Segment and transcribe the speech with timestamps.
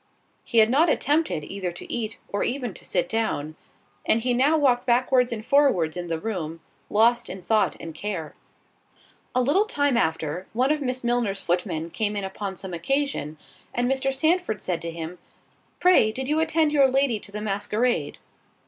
[0.43, 3.55] He had not attempted either to eat, or even to sit down;
[4.03, 8.33] and he now walked backwards and forwards in the room, lost in thought and care.
[9.35, 13.37] A little time after, one of Miss Milner's footmen came in upon some occasion,
[13.75, 14.11] and Mr.
[14.11, 15.19] Sandford said to him,
[15.79, 18.17] "Pray did you attend your lady to the masquerade?"